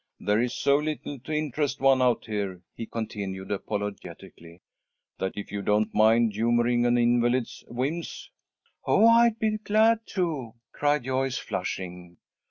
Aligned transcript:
There 0.19 0.41
is 0.41 0.55
so 0.55 0.77
little 0.77 1.19
to 1.19 1.31
interest 1.31 1.79
one 1.79 2.01
out 2.01 2.25
here," 2.25 2.63
he 2.73 2.87
continued, 2.87 3.51
apologetically, 3.51 4.59
"that 5.19 5.33
if 5.35 5.51
you 5.51 5.61
don't 5.61 5.93
mind 5.93 6.33
humouring 6.33 6.87
an 6.87 6.97
invalid's 6.97 7.63
whims" 7.67 8.31
"Oh, 8.85 9.07
I'd 9.07 9.37
be 9.37 9.59
glad 9.59 10.07
to," 10.15 10.55
cried 10.71 11.03
Joyce, 11.03 11.37
flushing. 11.37 12.17